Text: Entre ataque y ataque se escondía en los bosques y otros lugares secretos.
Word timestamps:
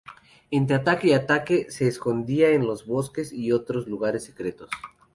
Entre 0.49 0.75
ataque 0.77 1.09
y 1.09 1.13
ataque 1.13 1.69
se 1.69 1.85
escondía 1.87 2.49
en 2.49 2.65
los 2.65 2.87
bosques 2.87 3.31
y 3.31 3.51
otros 3.51 3.85
lugares 3.85 4.23
secretos. 4.23 4.71